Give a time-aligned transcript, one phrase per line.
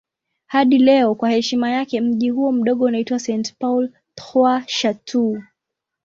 [0.47, 3.53] Hadi leo kwa heshima yake mji huo mdogo unaitwa St.
[3.59, 5.41] Paul Trois-Chateaux.